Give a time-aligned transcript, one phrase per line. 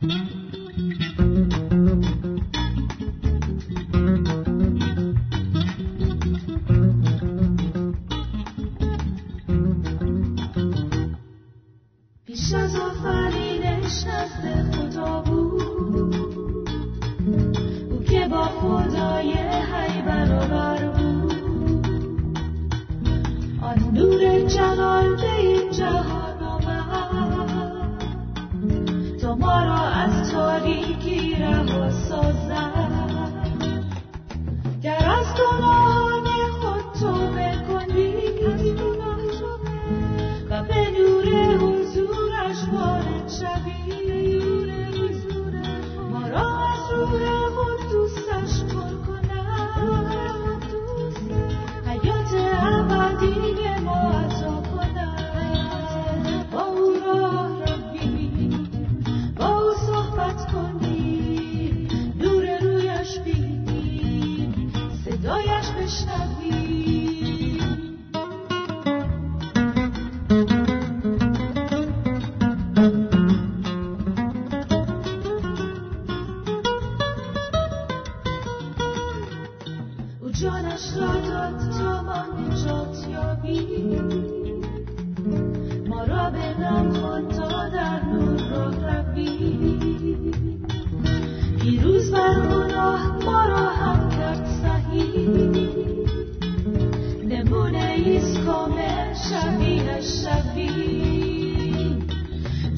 [0.00, 0.37] Mm-hmm.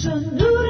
[0.02, 0.69] to do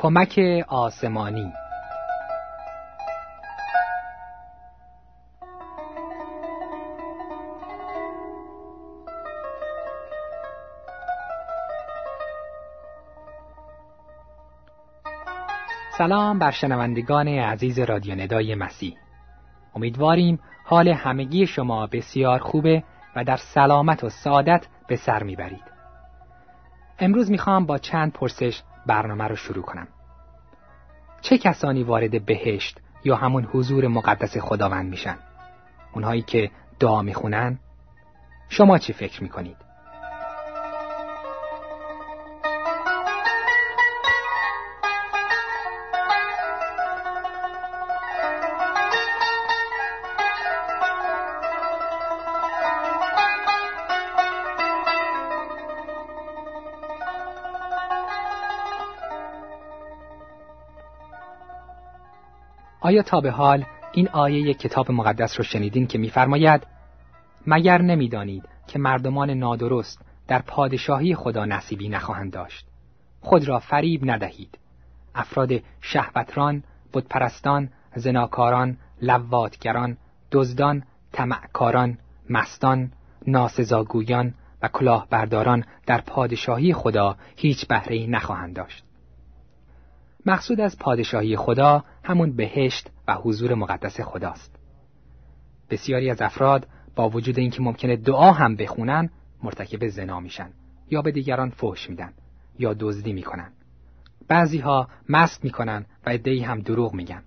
[0.00, 1.52] کمک آسمانی.
[15.98, 18.96] سلام بر شنوندگان عزیز رادیو ندای مسیح.
[19.74, 22.84] امیدواریم حال همگی شما بسیار خوبه
[23.16, 25.64] و در سلامت و سعادت به سر می‌برید.
[26.98, 29.88] امروز می‌خوام با چند پرسش برنامه رو شروع کنم.
[31.20, 35.18] چه کسانی وارد بهشت یا همون حضور مقدس خداوند میشن؟
[35.92, 36.50] اونهایی که
[36.80, 37.58] دعا می‌خونن؟
[38.48, 39.56] شما چی فکر می‌کنید؟
[62.88, 66.66] آیا تا به حال این آیه کتاب مقدس رو شنیدین که میفرماید
[67.46, 72.66] مگر نمی‌دانید که مردمان نادرست در پادشاهی خدا نصیبی نخواهند داشت؟
[73.20, 74.58] خود را فریب ندهید.
[75.14, 75.50] افراد
[75.80, 76.62] شهوتران
[76.92, 79.96] بتپرستان زناکاران لواتگران
[80.32, 80.82] دزدان
[81.12, 81.98] طمعکاران
[82.30, 82.92] مستان
[83.26, 88.84] ناسزاگویان و کلاهبرداران در پادشاهی خدا هیچ بهره نخواهند داشت.
[90.26, 94.56] مقصود از پادشاهی خدا همون بهشت و حضور مقدس خداست.
[95.70, 99.10] بسیاری از افراد با وجود اینکه ممکنه دعا هم بخونن
[99.42, 100.50] مرتکب زنا میشن
[100.90, 102.12] یا به دیگران فحش میدن
[102.58, 103.52] یا دزدی می‌کنن.
[104.28, 107.22] بعضی ها مست می‌کنن و ادهی هم دروغ میگن.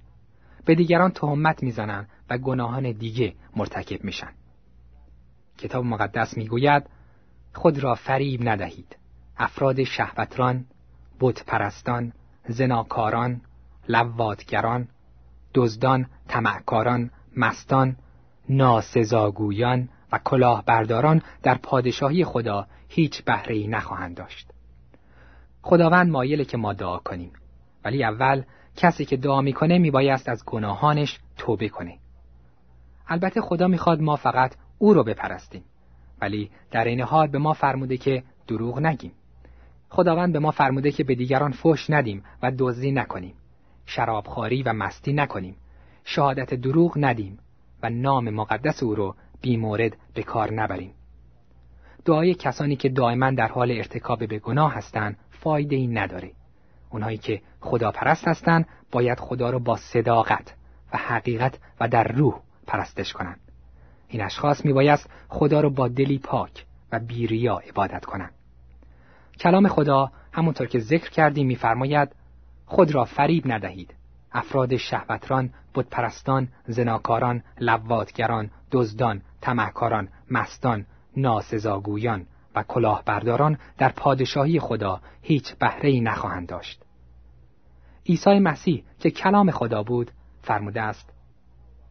[0.66, 4.32] به دیگران تهمت می‌زنن و گناهان دیگه مرتکب میشن.
[5.58, 6.84] کتاب مقدس می‌گوید
[7.54, 8.98] خود را فریب ندهید.
[9.38, 10.66] افراد شهوتران،
[11.20, 12.14] بت پرستان،
[12.48, 13.42] زناکاران،
[13.88, 14.88] لواتگران،
[15.54, 17.96] دزدان، طمعکاران، مستان،
[18.50, 24.52] ناسزاگویان و کلاهبرداران در پادشاهی خدا هیچ بهره نخواهند داشت.
[25.62, 27.32] خداوند مایل که ما دعا کنیم.
[27.86, 28.44] ولی اول
[28.76, 31.98] کسی که دعا می‌کنه میبایست از گناهانش توبه کنه.
[33.08, 35.64] البته خدا می‌خواد ما فقط او رو بپرستیم.
[36.22, 39.12] ولی در این حال به ما فرموده که دروغ نگیم.
[39.90, 43.34] خداوند به ما فرموده که به دیگران فوش ندیم و دزدی نکنیم.
[43.92, 45.56] شرابخواری و مستی نکنیم.
[46.04, 47.40] شهادت دروغ ندیم
[47.84, 50.94] و نام مقدس او رو بیمورد به کار نبریم.
[52.06, 56.32] دعای کسانی که دائما در حال ارتکاب به گناه هستند فایده ای نداره.
[56.90, 60.54] اونهایی که خداپرست هستند باید خدا رو با صداقت
[60.94, 63.40] و حقیقت و در روح پرستش کنند.
[64.08, 68.34] این اشخاص میبایست خدا رو با دلی پاک و بیریا عبادت کنند.
[69.40, 72.16] کلام خدا همونطور که ذکر کردیم میفرماید
[72.72, 73.94] خود را فریب ندهید.
[74.32, 80.86] افراد شهوتران بتپرستان زناکاران لواتگران دزدان تمهکاران مستان
[81.18, 82.26] ناسزاگویان
[82.56, 86.84] و کلاهبرداران در پادشاهی خدا هیچ بهره ای نخواهند داشت.
[88.06, 91.14] عیسی مسیح که کلام خدا بود فرموده است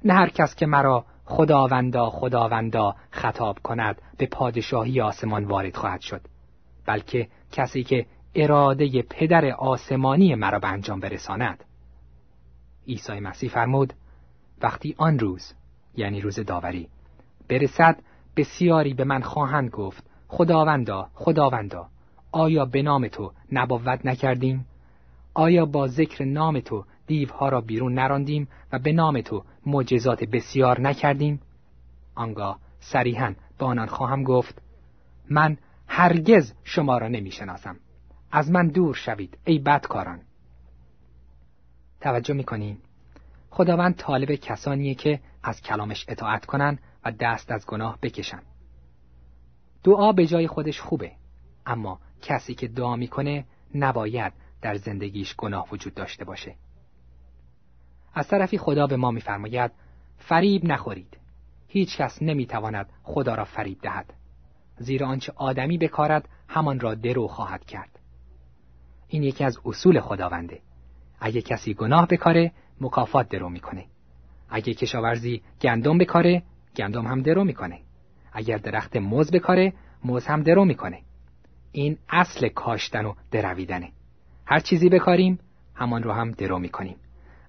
[0.05, 6.21] نه هر کس که مرا خداوندا خداوندا خطاب کند به پادشاهی آسمان وارد خواهد شد
[6.87, 11.65] بلکه کسی که اراده پدر آسمانی مرا به انجام برساند.
[12.89, 13.93] عیسی مسیح فرمود
[14.63, 15.53] وقتی آن روز
[15.97, 16.89] یعنی روز داوری
[17.49, 18.03] برسد
[18.37, 21.87] بسیاری به من خواهند گفت خداوندا خداوندا
[22.33, 24.67] آیا به نام تو نبوت نکردیم؟
[25.35, 30.81] آیا با ذکر نام تو دیوها را بیرون نراندیم و به نام تو معجزات بسیار
[30.81, 31.41] نکردیم؟
[32.15, 34.63] آنگاه صریحا به آنان خواهم گفت
[35.31, 35.57] من
[35.89, 37.77] هرگز شما را نمی‌شناسم.
[38.31, 40.21] از من دور شوید ای بدکاران.
[42.01, 42.79] توجه می‌کنیم
[43.51, 48.43] خداوند طالب کسانیه که از کلامش اطاعت کنن و دست از گناه بکشن.
[49.85, 51.13] دعا به جای خودش خوبه
[51.67, 53.45] اما کسی که دعا می‌کنه
[53.75, 56.55] نباید در زندگیش گناه وجود داشته باشه.
[58.15, 59.71] از طرفی خدا به ما میفرماید
[60.19, 61.17] فریب نخورید.
[61.69, 64.13] هیچ کس نمی‌تواند خدا را فریب دهد.
[64.79, 68.00] زیرا آنچه آدمی بکارد همان را درو خواهد کرد.
[69.13, 70.61] این یکی از اصول خداونده.
[71.21, 73.85] اگه کسی گناه بکاره مکافات درو می‌کنه.
[74.49, 76.43] اگه کشاورزی گندم بکاره
[76.77, 77.81] گندم هم درو می‌کنه.
[78.33, 79.73] اگر درخت موز بکاره
[80.05, 81.01] موز هم درو می‌کنه.
[81.73, 83.93] این اصل کاشتن و درویدنه.
[84.47, 85.39] هر چیزی بکاریم
[85.75, 86.97] همان رو هم درو می‌کنیم.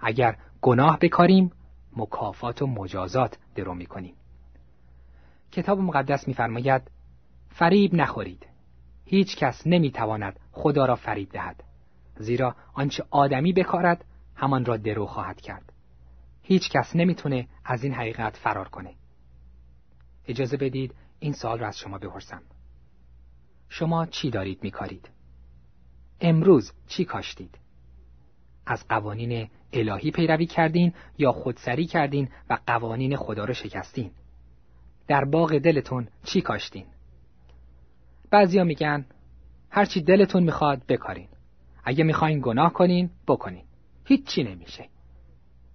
[0.02, 1.52] اگر گناه بکاریم
[1.98, 4.13] مکافات و مجازات درو می‌کنیم.
[5.52, 6.81] کتاب مقدس میفرماید
[7.50, 8.48] فریب نخورید.
[9.06, 11.63] هیچ کس نمی‌تواند خدا را فریب دهد.
[12.18, 14.06] زیرا آنچه آدمی بکارد
[14.36, 15.74] همان را درو خواهد کرد.
[16.42, 18.94] هیچ کس نمی‌تونه از این حقیقت فرار کنه.
[20.27, 22.42] اجازه بدید این سال را از شما بپرسم.
[23.69, 25.09] شما چی دارید میکارید؟
[26.21, 27.57] امروز چی کاشتید؟
[28.65, 34.12] از قوانین الهی پیروی کردین یا خودسری کردین و قوانین خدا رو شکستین؟
[35.07, 36.86] در باغ دلتون چی کاشتین؟
[38.31, 39.06] بعضیا میگن
[39.72, 41.28] هرچی دلتون می‌خواد بکارین.
[41.84, 43.64] اگه می‌خواین گناه کنین بکنین.
[44.06, 44.90] هیچی نمیشه.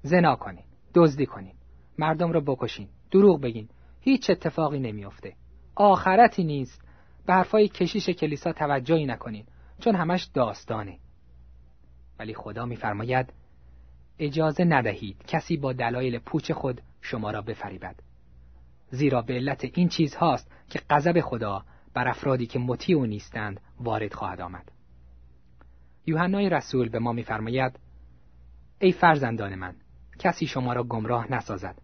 [0.02, 0.64] زنا کنین
[0.94, 1.54] دزدی کنین
[1.98, 3.68] مردم رو بکشین دروغ بگین.
[4.00, 5.32] هیچ اتفاقی نمیافته.
[5.74, 6.82] آخرتی نیست.
[7.26, 9.44] به حرفای کشیش کلیسا توجهی نکنین
[9.80, 10.98] چون همش داستانه.
[12.18, 13.32] ولی خدا میفرماید
[14.18, 17.96] اجازه ندهید کسی با دلایل پوچ خود شما را بفریبد.
[18.90, 21.64] زیرا به علت این چیز هاست که غضب خدا
[21.96, 24.72] بر افرادی که مطیع او نیستند وارد خواهد آمد.
[26.06, 27.78] یوحنای رسول به ما میفرماید
[28.78, 29.74] ای فرزندان من
[30.18, 31.78] کسی شما را گمراه نسازد.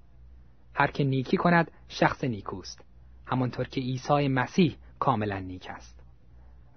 [0.74, 2.84] هر که نیکی کند شخص نیکوست
[3.26, 6.04] همانطور که عیسی مسیح کاملا نیک است.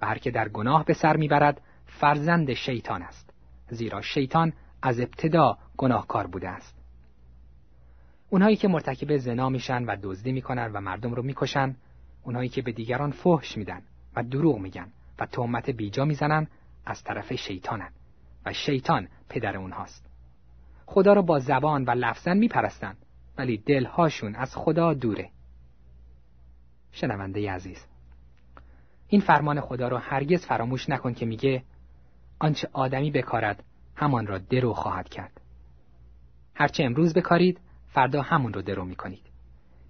[0.01, 3.33] و هر که در گناه به سر می‌برد فرزند شیطان است
[3.69, 6.75] زیرا شیطان از ابتدا گناهکار بوده است.
[8.29, 11.75] اونهایی که مرتکب زنا میشن و دزدی می‌کنن و مردم رو می‌کشن
[12.25, 13.81] اونهایی که به دیگران فحش میدن
[14.15, 14.87] و دروغ میگن
[15.19, 16.47] و تهمت بیجا می‌زنن
[16.85, 17.89] از طرف شیطانن.
[18.45, 20.09] و شیطان پدر اونهاست.
[20.85, 22.95] خدا رو با زبان و لفظن میپرستن
[23.37, 25.29] ولی دلهاشون از خدا دوره.
[26.91, 27.85] شنونده عزیز
[29.07, 31.63] این فرمان خدا رو هرگز فراموش نکن که میگه
[32.39, 33.63] آنچه آدمی بکارد
[33.95, 35.41] همان را درو خواهد کرد.
[36.55, 39.25] هرچه امروز بکارید فردا همون رو درو می‌کنید.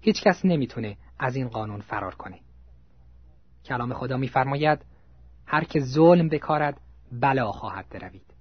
[0.00, 2.40] هیچ کس نمی‌تونه از این قانون فرار کنه
[3.64, 4.84] کلام خدا میفرماید
[5.46, 6.80] هر که ظلم بکارد
[7.12, 8.36] بلا خواهد دروید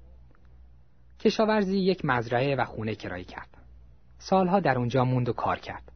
[1.20, 3.48] کشاورزی یک مزرعه و خونه کرایه کرد.
[4.18, 5.92] سالها در اونجا موند و کار کرد.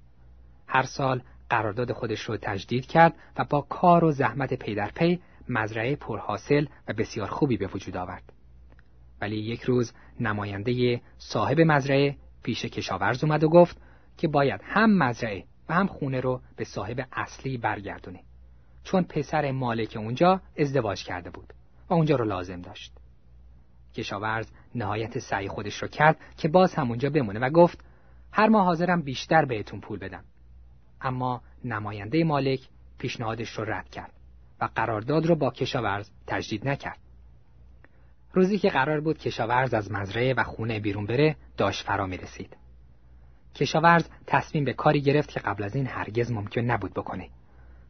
[0.68, 5.20] هر سال قرارداد خودش رو تجدید کرد و با کار و زحمت پی در پی
[5.50, 8.34] مزرعه پرحاصل و بسیار خوبی به وجود آورد.
[9.22, 13.82] ولی یک روز نماینده صاحب مزرعه پیش کشاورز اومد و گفت
[14.18, 18.20] که باید هم مزرعه و هم خونه رو به صاحب اصلی برگردونه
[18.84, 21.54] چون پسر مالک اونجا ازدواج کرده بود
[21.90, 22.94] و اونجا رو لازم داشت.
[23.96, 27.80] کشاورز نهایت سعی خودش رو کرد که باز هم اونجا بمونه و گفت
[28.32, 30.24] هر ماه حاضرم بیشتر بهتون پول بدم.
[31.02, 32.60] اما نماینده مالک
[32.98, 34.14] پیشنهادش رو رد کرد
[34.62, 37.00] و قرارداد رو با کشاورز تجدید نکرد.
[38.34, 42.58] روزی که قرار بود کشاورز از مزرعه و خونه بیرون بره داشت فرا می رسید.
[43.60, 47.30] کشاورز تصمیم به کاری گرفت که قبل از این هرگز ممکن نبود بکنه.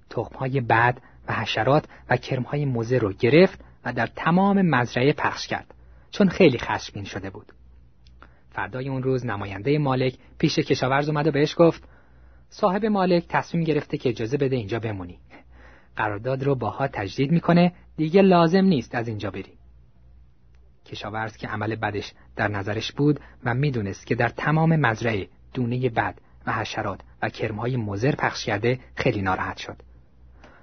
[0.09, 5.73] تخمهای بد و حشرات و کرمهای موزه رو گرفت و در تمام مزرعه پخش کرد
[6.11, 7.53] چون خیلی خشمگین شده بود.
[8.51, 11.83] فردای اون روز نماینده مالک پیش کشاورز اومد و بهش گفت
[12.49, 15.19] صاحب مالک تصمیم گرفته که اجازه بده اینجا بمونی.
[15.95, 19.53] قرارداد رو باها تجدید می‌کنه دیگه لازم نیست از اینجا بری.
[20.85, 26.15] کشاورز که عمل بدش در نظرش بود و می‌دونست که در تمام مزرعه دونه بد
[26.45, 29.81] و حشرات و کرمهای مزر پخش کرده خیلی ناراحت شد.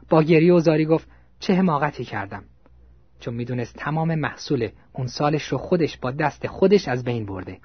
[0.09, 1.09] با گریه و زاری گفت
[1.41, 2.45] چه حماقتی کردم
[3.21, 7.61] چون می‌دونست تمام محصول اون سالش رو خودش با دست خودش از بین برده.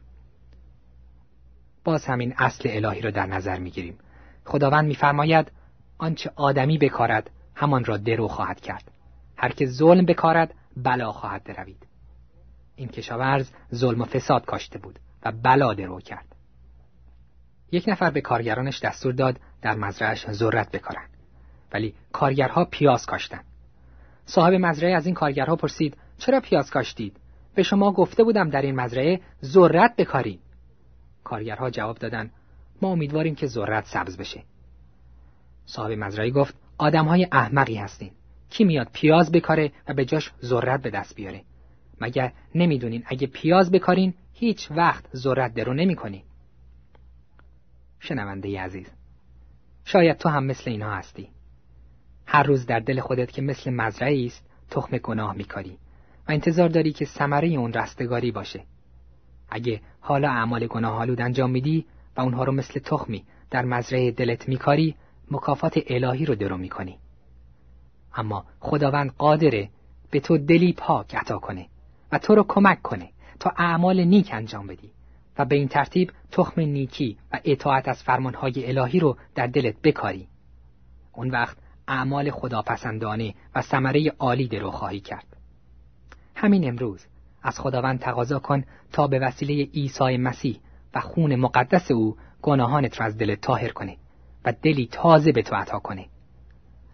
[1.84, 3.98] باز همین اصل الهی رو در نظر می‌گیریم.
[4.46, 5.52] خداوند میفرماید
[5.98, 8.92] آنچه آدمی بکارد همان را درو خواهد کرد.
[9.38, 11.88] هر که ظلم بکارد بلا خواهد دروید.
[12.76, 16.36] این کشاورز ظلم و فساد کاشته بود و بلا درو کرد.
[17.72, 21.06] یک نفر به کارگرانش دستور داد در مزرعش ذرت بکارن
[21.74, 23.42] ولی کارگرها پیاز کاشتن.
[24.26, 27.18] صاحب مزرعه از این کارگرها پرسید چرا پیاز کاشتید؟
[27.56, 30.40] به شما گفته بودم در این مزرعه ذرت بکارید.
[31.24, 32.32] کارگرها جواب دادن
[32.82, 34.44] ما امیدواریم که ذرت سبز بشه.
[35.66, 38.12] صاحب مزرعه گفت آدمهای احمقی هستین.
[38.50, 41.42] کی میاد پیاز بکاره و به جاش ذرت به دست بیاره؟
[42.02, 46.24] مگر نمی‌دونین اگه پیاز بکارین هیچ وقت ذرت درو نمی‌کنین
[48.02, 48.88] شنونده عزیز.
[49.86, 51.30] شاید تو هم مثل اینها هستی.
[52.26, 55.78] هر روز در دل خودت که مثل مزرعه است تخم گناه میکاری
[56.28, 58.64] و انتظار داری که ثمره اون رستگاری باشه.
[59.50, 61.86] اگه حالا اعمال گناهالود انجام میدی
[62.18, 64.96] و اونها رو مثل تخمی در مزرعه دلت میکاری
[65.32, 66.98] مکافات الهی رو درو می‌کنی.
[68.16, 69.70] اما خداوند قادره
[70.12, 71.68] به تو دلی پاک عطا کنه
[72.12, 74.92] و تو رو کمک کنه تا اعمال نیک انجام بدی.
[75.38, 80.28] و به این ترتیب تخم نیکی و اطاعت از فرمانهای الهی رو در دلت بکاری.
[81.14, 81.58] اون وقت
[81.88, 85.26] اعمال خداپسندانه و ثمره عالی درو خواهی کرد.
[86.36, 87.06] همین امروز
[87.44, 90.60] از خداوند تقاضا کن تا به وسیله عیسی مسیح
[90.94, 93.98] و خون مقدس او گناهانت را از دلت طاهر کنه
[94.46, 96.06] و دلی تازه به تو عطا کنه.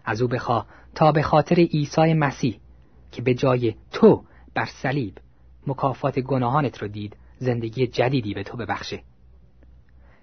[0.04, 2.60] از او بخواه تا به خاطر عیسی مسیح
[3.12, 5.18] که به جای تو بر صلیب
[5.66, 9.02] مکافات گناهانت رو دید زندگی جدیدی به تو ببخشه.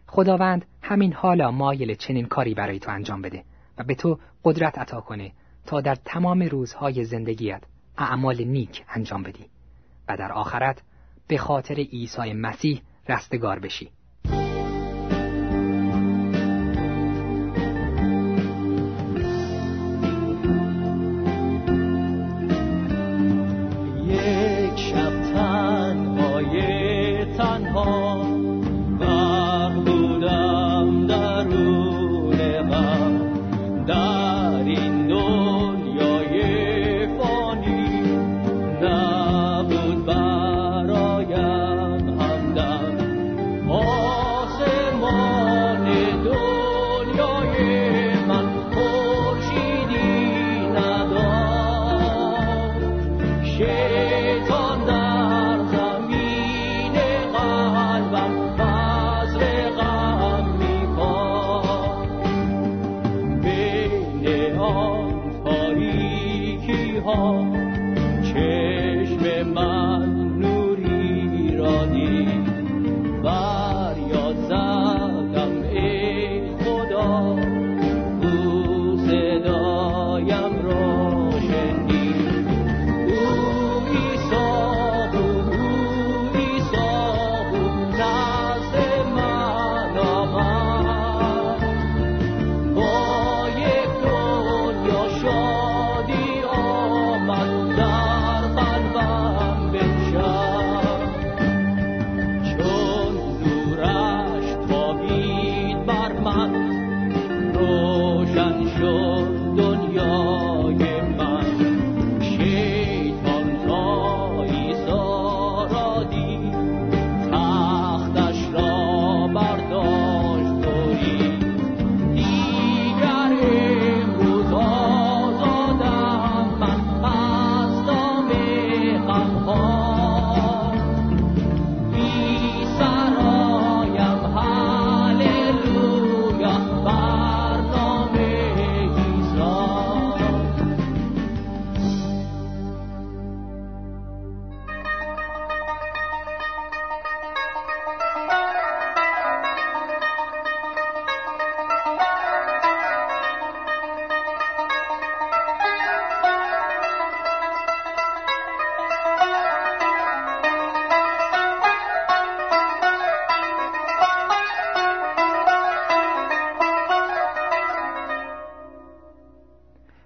[0.08, 3.44] خداوند همین حالا مایل چنین کاری برای تو انجام بده
[3.78, 5.32] و به تو قدرت عطا کنه
[5.66, 7.64] تا در تمام روزهای زندگیت
[7.98, 9.46] اعمال نیک انجام بدی
[10.08, 10.82] و در آخرت
[11.28, 13.92] به خاطر عیسی مسیح رستگار بشی.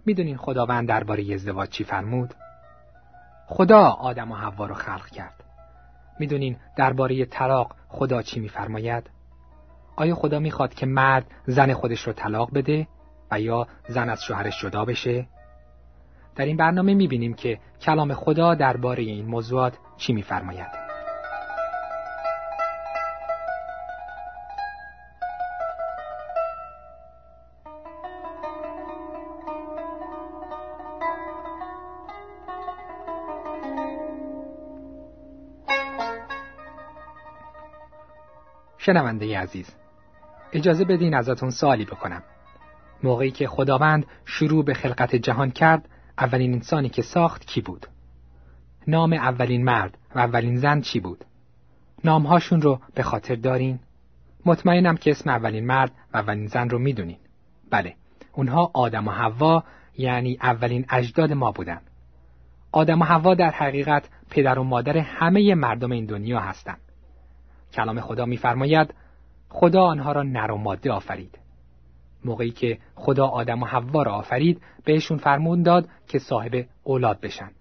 [0.10, 2.34] می‌دونین خداوند درباره ازدواج چی فرمود؟
[3.48, 5.44] خدا آدم و حوا رو خلق کرد.
[6.20, 9.10] می‌دونین درباره طلاق خدا چی میفرماید؟
[9.96, 12.88] آیا خدا می‌خواد که مرد زن خودش رو طلاق بده
[13.32, 15.28] و یا زن از شوهرش جدا بشه؟
[16.36, 20.79] در این برنامه می‌بینیم که کلام خدا درباره این موضوعات چی میفرماید.
[38.89, 39.75] شنونده عزیز
[40.53, 42.24] اجازه بدین ازتون سوالی بکنم.
[43.03, 47.88] موقعی که خداوند شروع به خلقت جهان کرد اولین انسانی که ساخت کی بود؟
[48.88, 51.25] نام اولین مرد و اولین زن چی بود؟
[52.03, 53.79] نامهاشون رو به خاطر دارین؟
[54.46, 57.17] مطمئنم که اسم اولین مرد و اولین زن رو می‌دونین.
[57.72, 57.96] بله
[58.34, 59.63] اونها آدم و حوا
[59.98, 61.81] یعنی اولین اجداد ما بودن.
[62.72, 66.88] آدم و حوا در حقیقت پدر و مادر همه مردم این دنیا هستند
[67.74, 68.94] کلام خدا میفرماید
[69.50, 71.40] خدا آنها را نر و ماده آفرید.
[72.26, 77.52] موقعی که خدا آدم و حوا را آفرید بهشون فرمود داد که صاحب اولاد بشن.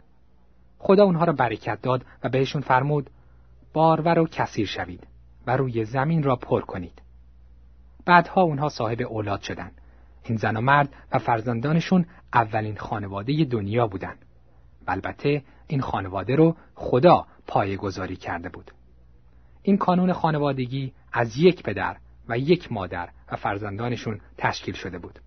[0.78, 3.10] خدا اونها را برکت داد و بهشون فرمود
[3.72, 5.06] بارور و کثیر شوید
[5.46, 7.02] و روی زمین را پر کنید.
[8.04, 9.80] بعدها اونها صاحب اولاد شدند
[10.24, 14.24] این زن و مرد و فرزندانشون اولین خانواده دنیا بودند
[14.88, 18.70] البته این خانواده رو خدا پایه گذاری کرده بود.
[19.62, 21.96] این کانون خانوادگی از یک پدر
[22.28, 25.18] و یک مادر و فرزندانشون تشکیل شده بود.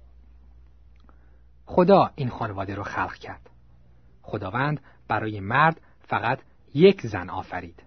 [1.66, 3.50] خدا این خانواده رو خلق کرد.
[4.22, 6.40] خداوند برای مرد فقط
[6.74, 7.84] یک زن آفرید.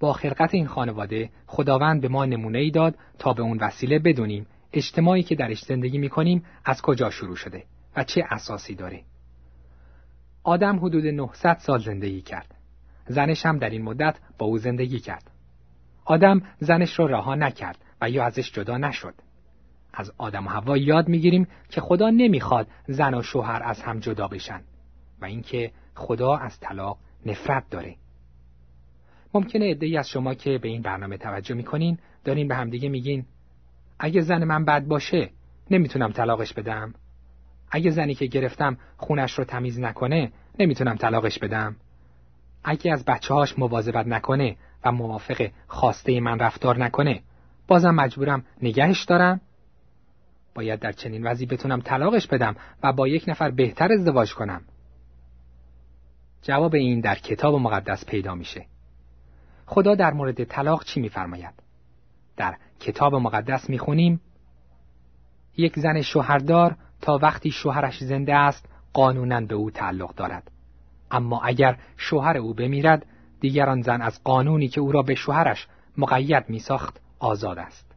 [0.00, 4.46] با خلقت این خانواده خداوند به ما نمونه ای داد تا به اون وسیله بدونیم
[4.72, 7.64] اجتماعی که درش زندگی می کنیم از کجا شروع شده
[7.96, 9.02] و چه اساسی داره.
[10.42, 12.55] آدم حدود 900 سال زندگی کرد.
[13.08, 15.30] زنش هم در این مدت با او زندگی کرد.
[16.04, 19.14] آدم زنش را رها نکرد و یا ازش جدا نشد.
[19.94, 24.28] از آدم و هوا یاد می‌گیریم که خدا نمی‌خواد زن و شوهر از هم جدا
[24.28, 24.60] بشن
[25.20, 27.96] و اینکه خدا از طلاق نفرت داره.
[29.34, 33.24] ممکنه ای از شما که به این برنامه توجه می‌کنین دارین به همدیگه میگین
[33.98, 35.30] اگه زن من بد باشه
[35.70, 36.94] نمی‌تونم طلاقش بدم.
[37.70, 41.76] اگه زنی که گرفتم خونش رو تمیز نکنه نمی‌تونم طلاقش بدم.
[42.68, 47.22] اگه از بچه هاش مواظبت نکنه و موافق خواسته من رفتار نکنه
[47.66, 49.40] بازم مجبورم نگهش دارم.
[50.54, 54.62] باید در چنین وضعی بتونم طلاقش بدم و با یک نفر بهتر ازدواج کنم.
[56.42, 58.66] جواب این در کتاب مقدس پیدا میشه.
[59.66, 61.54] خدا در مورد طلاق چی میفرماید؟
[62.36, 64.20] در کتاب مقدس می‌خونیم
[65.56, 70.50] یک زن شوهردار تا وقتی شوهرش زنده است قانونا به او تعلق دارد.
[71.10, 73.06] اما اگر شوهر او بمیرد
[73.40, 75.66] دیگران زن از قانونی که او را به شوهرش
[75.96, 77.94] مقید می ساخت آزاد است.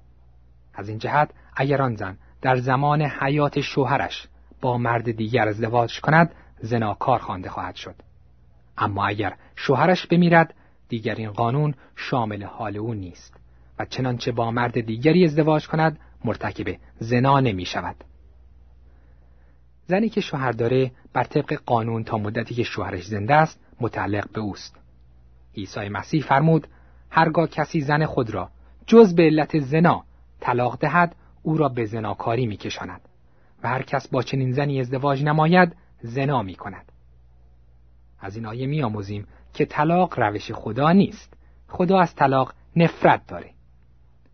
[0.74, 4.28] از این جهت اگر آن زن در زمان حیات شوهرش
[4.62, 7.96] با مرد دیگر ازدواج کند زناکار خوانده خواهد شد.
[8.78, 10.54] اما اگر شوهرش بمیرد
[10.90, 13.34] دیگر این قانون شامل حال او نیست
[13.80, 17.96] و چنانچه با مرد دیگری ازدواج کند مرتکب زنا نمی شود.
[19.90, 24.42] زنی که شوهر داره بر طبق قانون تا مدتی که شوهرش زنده است متعلق به
[24.42, 24.80] اوست.
[25.58, 26.68] عیسی مسیح فرمود
[27.10, 28.50] هرگاه کسی زن خود را
[28.88, 30.04] جز به علت زنا
[30.40, 33.02] طلاق دهد او را به زناکاری میکشاند
[33.64, 36.92] و هر کس با چنین زنی ازدواج نماید زنا می کند.
[38.20, 41.34] از این آیه می آموزیم که طلاق روش خدا نیست.
[41.68, 43.50] خدا از طلاق نفرت داره.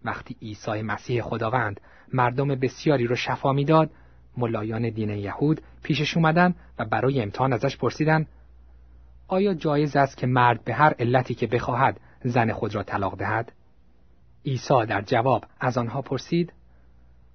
[0.06, 1.82] وقتی عیسی مسیح خداوند
[2.14, 3.92] مردم بسیاری رو شفا می‌داد،
[4.38, 8.26] ملایان دین یهود پیشش اومدن و برای امتحان ازش پرسیدن
[9.28, 13.52] آیا جایز است که مرد به هر علتی که بخواهد زن خود را طلاق دهد؟
[14.46, 16.54] عیسی در جواب از آنها پرسید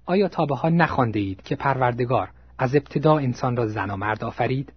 [0.05, 4.23] آیا تا به حال نخوانده اید که پروردگار از ابتدا انسان را زن و مرد
[4.23, 4.73] آفرید؟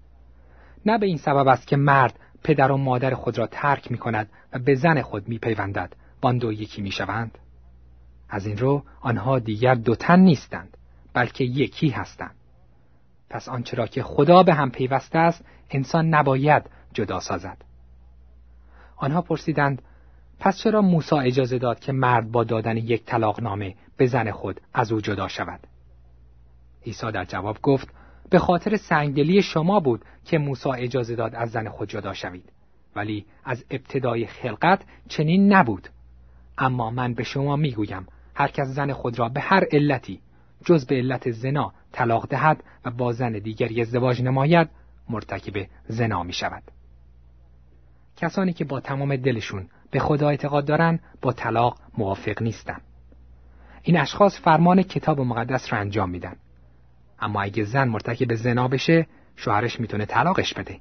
[0.87, 4.29] نه به این سبب است که مرد پدر و مادر خود را ترک می کند
[4.53, 7.39] و به زن خود می پیوندد وان دو یکی می شوند.
[8.29, 10.77] از این رو آنها دیگر دو تن نیستند
[11.15, 12.35] بلکه یکی هستند.
[13.31, 17.57] پس آنچه را که خدا به هم پیوسته است انسان نباید جدا سازد.
[18.97, 19.83] آنها پرسیدند
[20.41, 24.61] پس چرا موسی اجازه داد که مرد با دادن یک طلاق نامه به زن خود
[24.75, 25.61] از او جدا شود؟
[26.87, 27.89] عیسی در جواب گفت
[28.31, 32.53] به خاطر سنگدلی شما بود که موسی اجازه داد از زن خود جدا شوید
[32.97, 35.89] ولی از ابتدای خلقت چنین نبود
[36.59, 40.21] اما من به شما می‌گویم هر کس زن خود را به هر علتی
[40.65, 44.69] جز به علت زنا طلاق دهد و با زن دیگری ازدواج نماید
[45.09, 46.63] مرتکب زنا می شود.
[48.17, 52.83] کسانی که با تمام دلشون به خدا اعتقاد دارند با طلاق موافق نیستند.
[53.83, 56.37] این اشخاص فرمان کتاب مقدس را انجام میدن.
[57.21, 60.81] اما اگه زن مرتکب زنا بشه شوهرش می‌تونه طلاقش بده.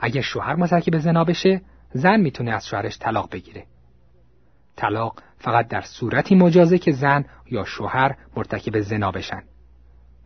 [0.00, 1.60] اگه شوهر مرتکب زنا بشه
[1.92, 3.66] زن می‌تونه از شوهرش طلاق بگیره.
[4.76, 9.42] طلاق فقط در صورتی مجازه که زن یا شوهر مرتکب زنا بشن.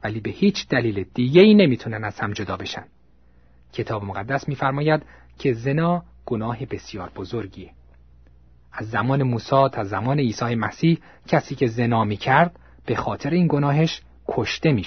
[0.04, 2.84] ولی به هیچ دلیل دیگه ای نمی‌تونن از هم جدا بشن.
[3.72, 5.02] کتاب مقدس میفرماید
[5.38, 7.70] که زنا گناه بسیار بزرگیه.
[8.72, 13.46] از زمان موسی تا زمان عیسی مسیح کسی که زنا می کرد به خاطر این
[13.50, 14.84] گناهش کشته می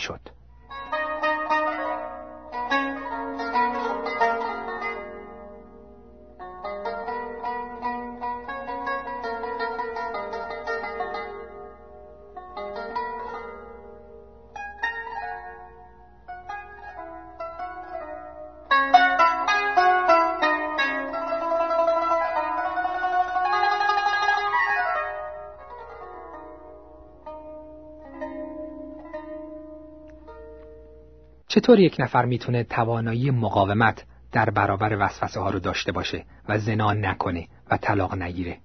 [31.53, 36.93] چطور یک نفر می‌تونه توانایی مقاومت در برابر وسوسه ها رو داشته باشه و زنا
[36.93, 38.57] نکنه و طلاق نگیره؟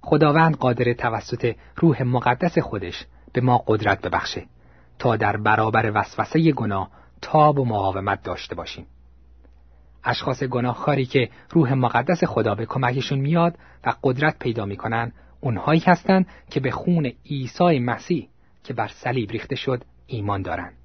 [0.00, 4.46] خداوند قادر توسط روح مقدس خودش به ما قدرت ببخشه
[4.98, 6.90] تا در برابر وسوسه گناه
[7.22, 8.86] تاب و مقاومت داشته باشیم.
[10.04, 16.26] اشخاص گناهکاری که روح مقدس خدا به کمکشون میاد و قدرت پیدا می‌کنن اونهایی هستند
[16.50, 18.28] که به خون عیسی مسیح
[18.64, 20.79] که بر صلیب ریخته شد ایمان دارند.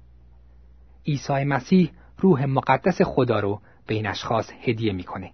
[1.06, 5.32] عیسی مسیح روح مقدس خدا رو به این اشخاص هدیه می‌کنه.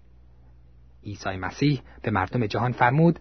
[1.05, 3.19] عیسی مسیح به مردم جهان فرمود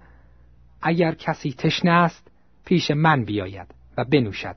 [0.82, 2.30] اگر کسی تشنه است
[2.64, 4.56] پیش من بیاید و بنوشد.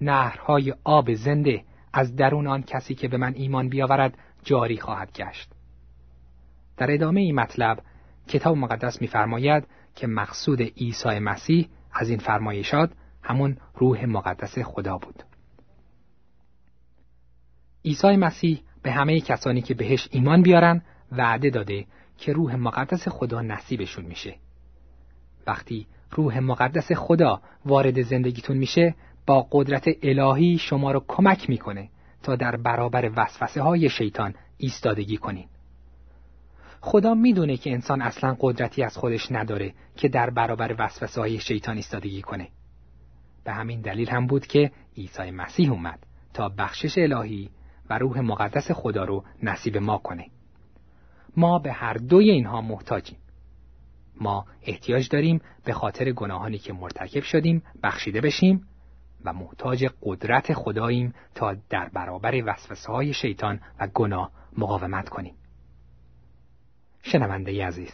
[0.00, 5.50] نهرهای آب زنده از درون آن کسی که به من ایمان بیاورد جاری خواهد گشت.
[6.76, 7.78] در ادامه این مطلب
[8.28, 12.90] کتاب مقدس میفرماید که مقصود عیسی مسیح از این فرمایشات
[13.22, 15.22] همون روح مقدس خدا بود.
[17.86, 21.86] عیسی مسیح به همه کسانی که بهش ایمان بیارن وعده داده
[22.18, 24.36] که روح مقدس خدا نصیبشون میشه.
[25.46, 28.94] وقتی روح مقدس خدا وارد زندگیتون میشه
[29.26, 31.88] با قدرت الهی شما رو کمک می‌کنه
[32.22, 35.46] تا در برابر وسوسه های شیطان ایستادگی کنین.
[36.80, 41.76] خدا می‌دونه که انسان اصلا قدرتی از خودش نداره که در برابر وسوسه های شیطان
[41.76, 42.48] ایستادگی کنه.
[43.44, 47.50] به همین دلیل هم بود که عیسی مسیح اومد تا بخشش الهی
[47.90, 50.26] و روح مقدس خدا رو نصیب ما کنه.
[51.36, 53.18] ما به هر دوی اینها محتاجیم.
[54.20, 58.68] ما احتیاج داریم به خاطر گناهانی که مرتکب شدیم بخشیده بشیم
[59.24, 65.34] و محتاج قدرت خداییم تا در برابر وسوسه های شیطان و گناه مقاومت کنیم.
[67.02, 67.90] شنونده عزیز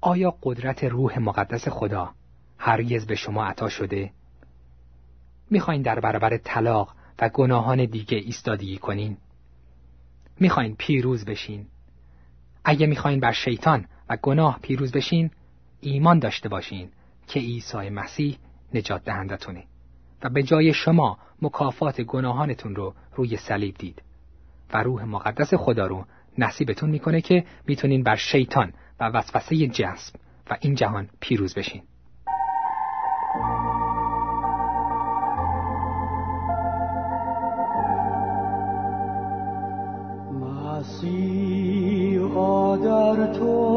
[0.00, 2.10] آیا قدرت روح مقدس خدا
[2.58, 4.10] هرگز به شما عطا شده؟
[5.50, 9.16] می‌خواین در برابر طلاق و گناهان دیگه ایستادگی کنین.
[10.40, 11.66] می‌خواین پیروز بشین.
[12.64, 15.30] اگه می‌خواین بر شیطان و گناه پیروز بشین
[15.80, 16.90] ایمان داشته باشین
[17.26, 18.38] که عیسی مسیح
[18.74, 19.64] نجات دهندتونه.
[20.22, 24.02] و به جای شما مکافات گناهانتون رو روی صلیب دید.
[24.72, 26.04] و روح مقدس خدا رو
[26.38, 30.18] نصیبتون می‌کنه که می‌تونین بر شیطان و وسوسه جسم
[30.50, 31.82] و این جهان پیروز بشین.
[43.18, 43.67] در تو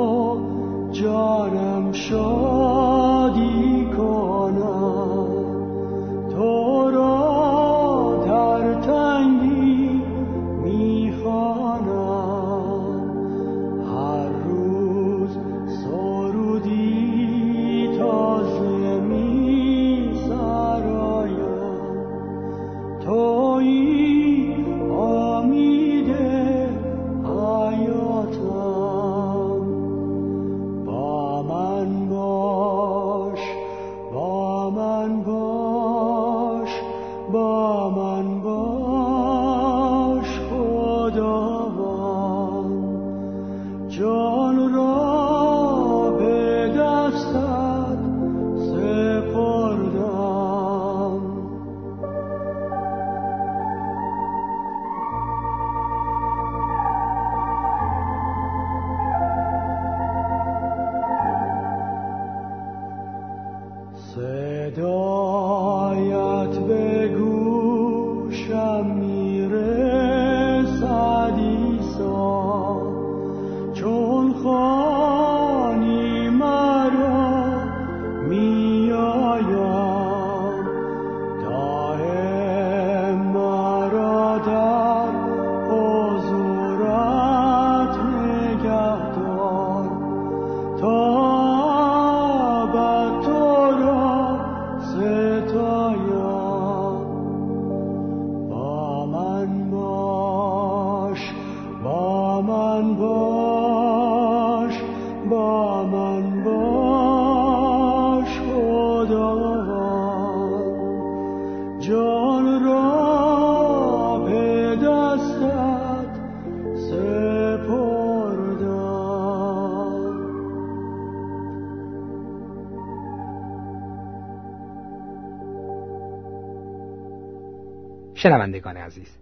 [128.24, 129.18] شنوندگان عزیز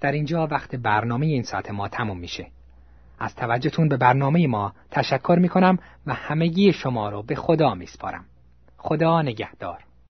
[0.00, 2.46] در اینجا وقت برنامه این ساعت ما تموم میشه.
[3.18, 8.24] از توجهتون به برنامه ما تشکر می‌کنم و همگی شما رو به خدا میسپارم.
[8.76, 9.85] خدا نگهدار.